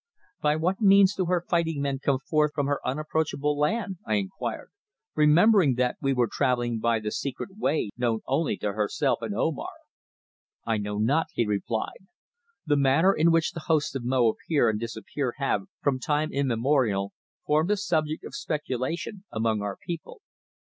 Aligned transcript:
"By 0.41 0.55
what 0.55 0.81
means 0.81 1.13
do 1.13 1.25
her 1.27 1.45
fighting 1.47 1.79
men 1.83 1.99
come 1.99 2.17
forth 2.27 2.53
from 2.55 2.65
her 2.65 2.79
unapproachable 2.83 3.55
land?" 3.55 3.97
I 4.03 4.15
inquired, 4.15 4.71
remembering 5.13 5.75
that 5.75 5.97
we 6.01 6.11
were 6.11 6.25
travelling 6.27 6.79
by 6.79 6.99
the 6.99 7.11
secret 7.11 7.55
way 7.55 7.91
known 7.95 8.21
only 8.25 8.57
to 8.57 8.73
herself 8.73 9.19
and 9.21 9.35
Omar. 9.35 9.69
"I 10.65 10.77
know 10.79 10.97
not," 10.97 11.27
he 11.33 11.45
replied. 11.45 11.99
"The 12.65 12.77
manner 12.77 13.13
in 13.13 13.29
which 13.29 13.51
the 13.51 13.65
hosts 13.67 13.93
of 13.93 14.03
Mo 14.03 14.29
appear 14.29 14.69
and 14.69 14.79
disappear 14.79 15.35
have, 15.37 15.65
from 15.83 15.99
time 15.99 16.31
immemorial, 16.33 17.13
formed 17.45 17.69
a 17.69 17.77
subject 17.77 18.23
of 18.23 18.33
speculation 18.33 19.25
among 19.31 19.61
our 19.61 19.77
people. 19.85 20.21